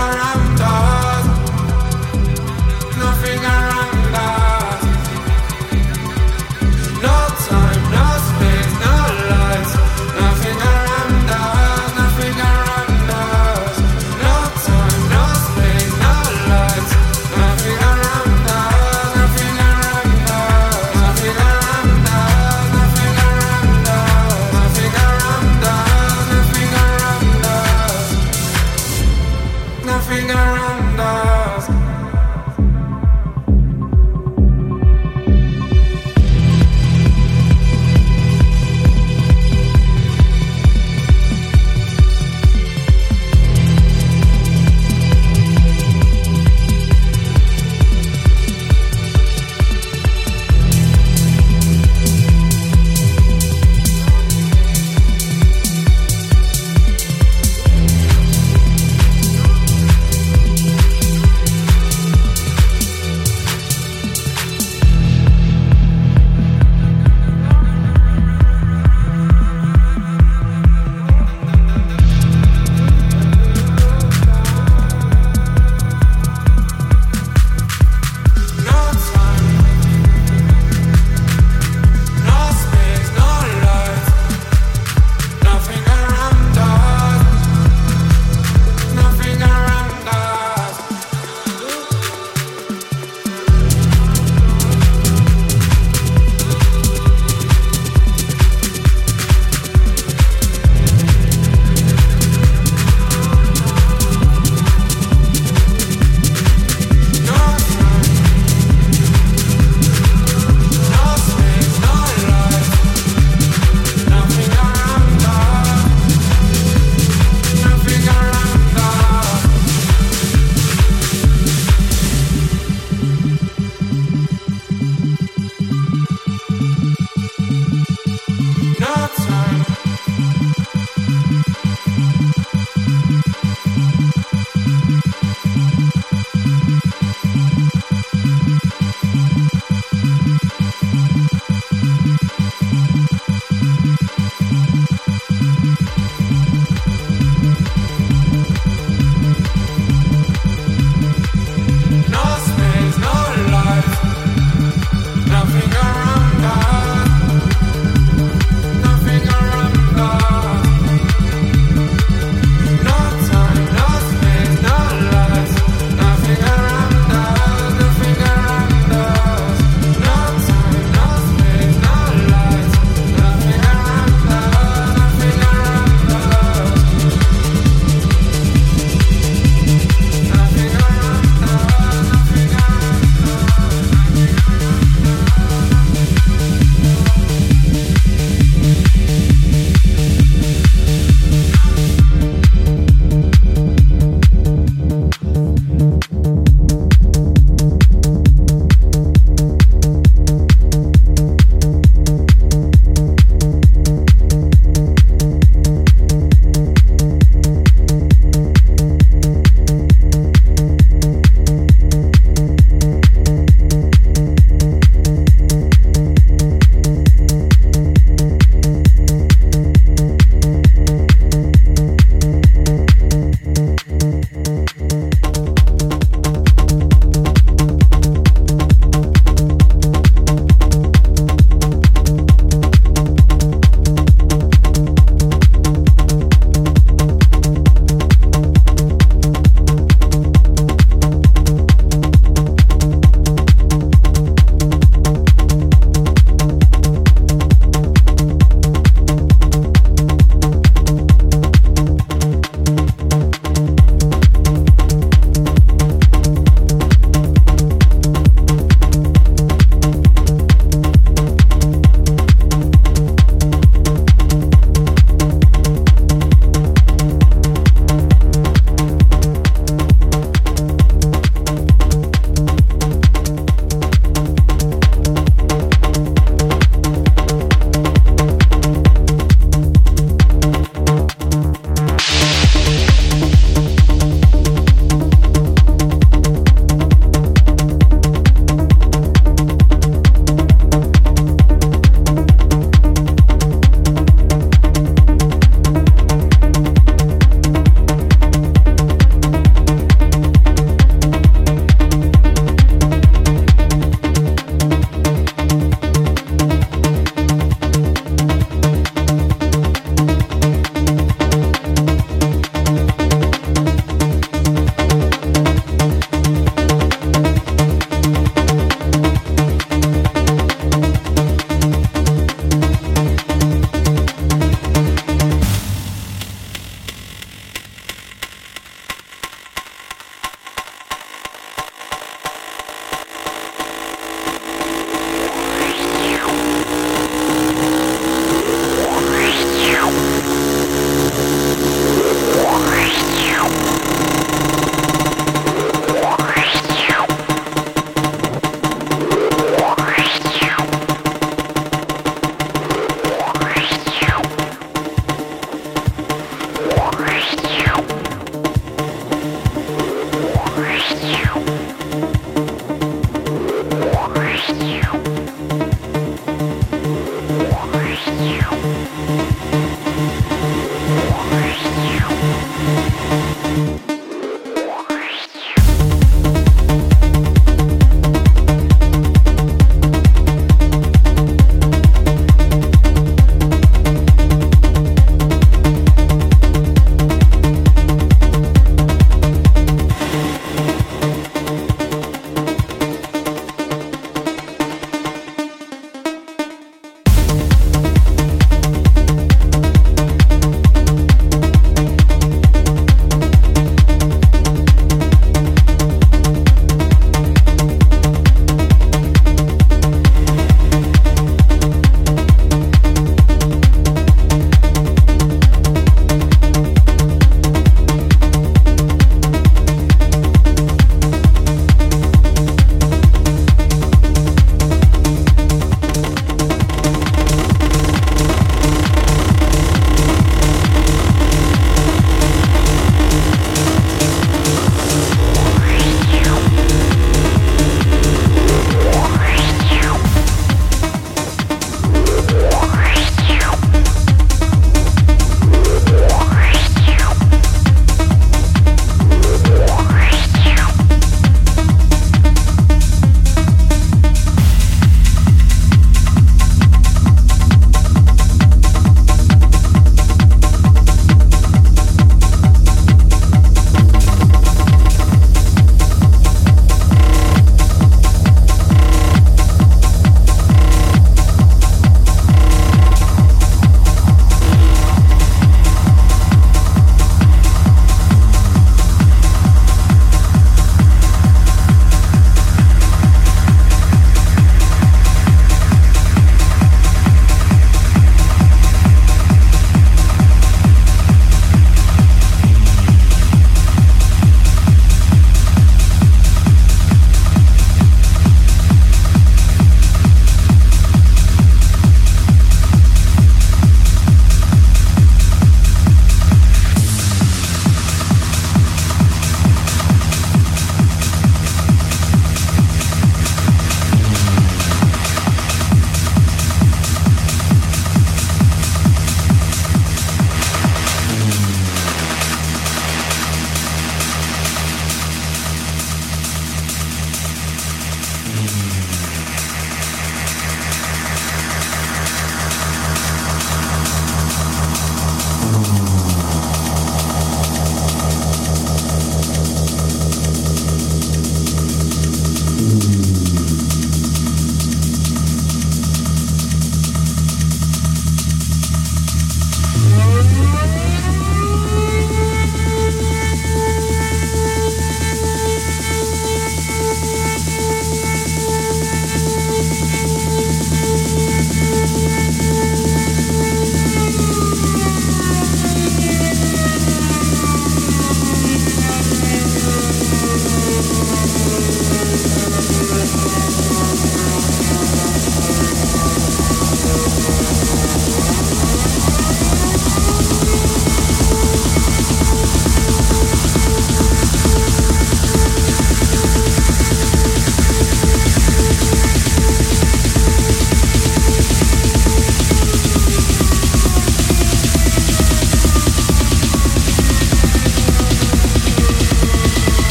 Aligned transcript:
around. 0.00 0.79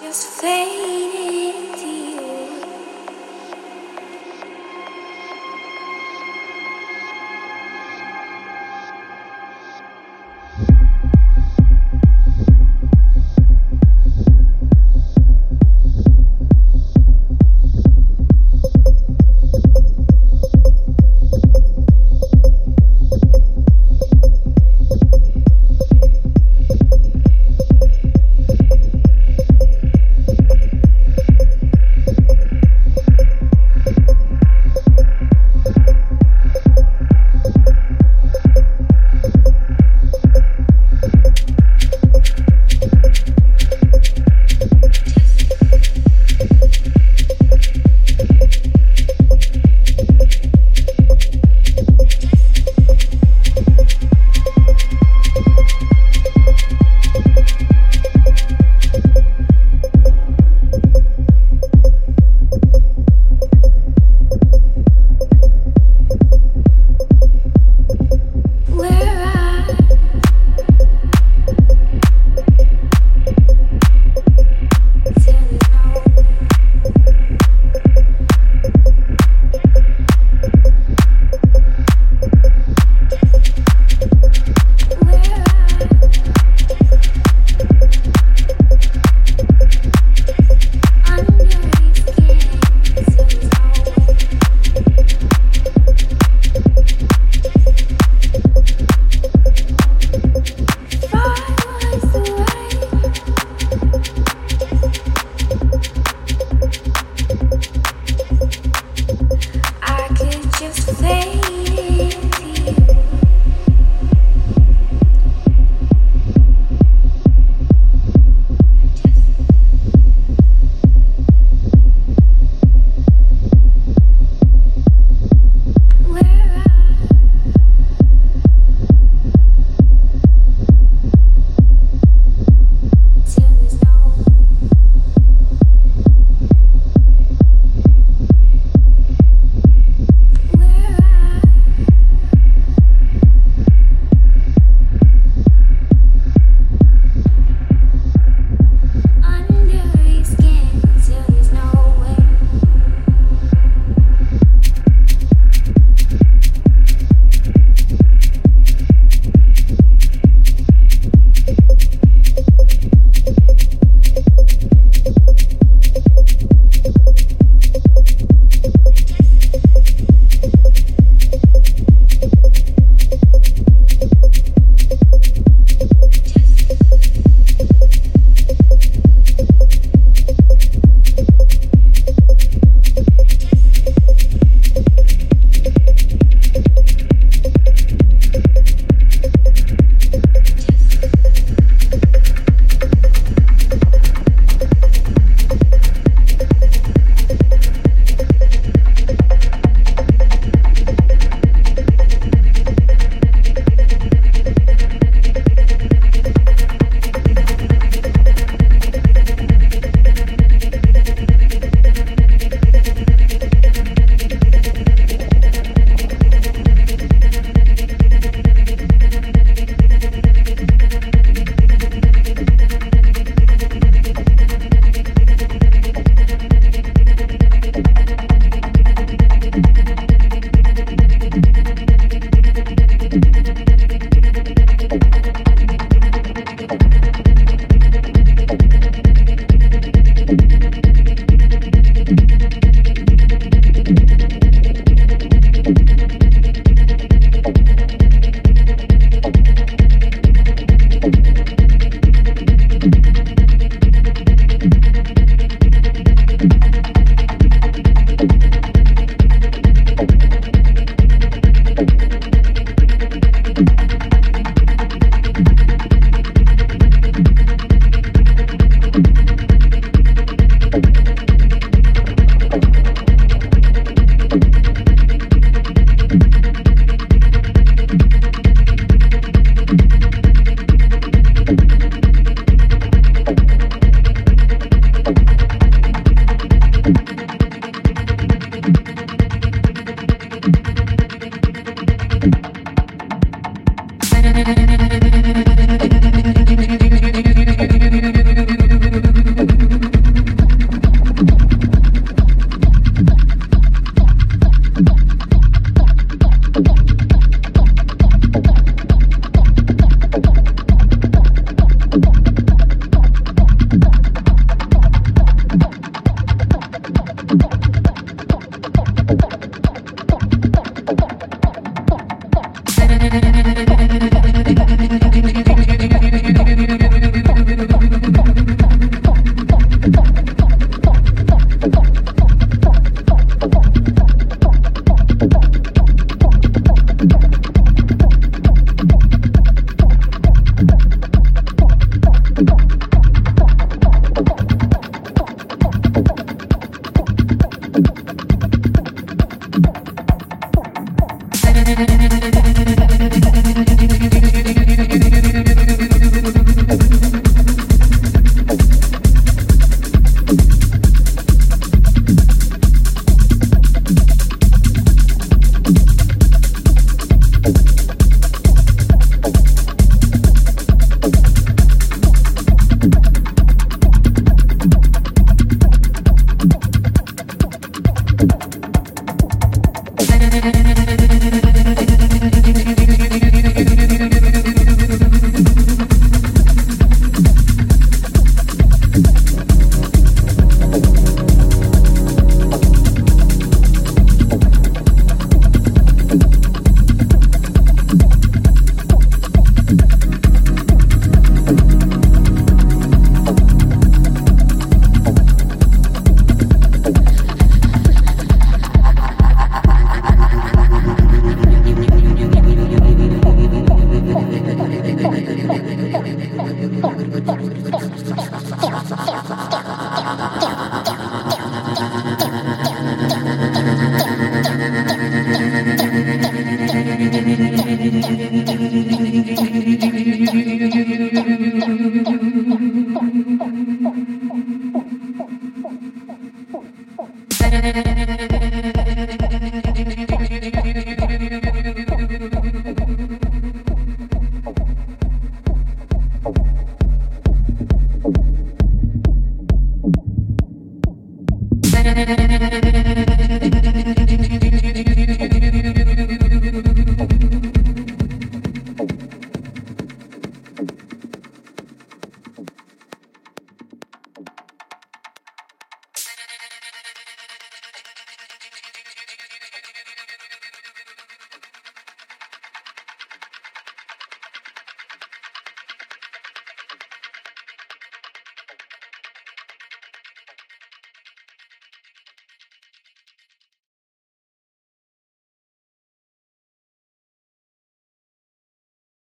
just 0.00 0.40
fading. 0.40 1.39